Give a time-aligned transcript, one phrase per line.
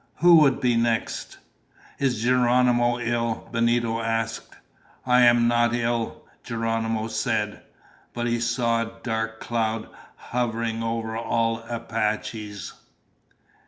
[0.15, 1.37] Who would be next?
[1.99, 4.55] "Is Geronimo ill?" Benito asked.
[5.05, 7.61] "I am not ill," Geronimo said.
[8.11, 9.87] But he saw a dark cloud
[10.17, 12.73] hovering over all Apaches.